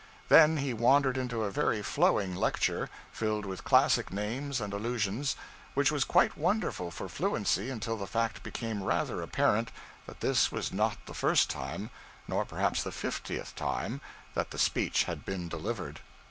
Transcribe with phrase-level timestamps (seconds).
[0.29, 5.35] Then he wandered into a very flowing lecture, filled with classic names and allusions,
[5.75, 9.69] which was quite wonderful for fluency until the fact became rather apparent
[10.07, 11.91] that this was not the first time,
[12.27, 15.99] nor perhaps the fiftieth, that the speech had been delivered.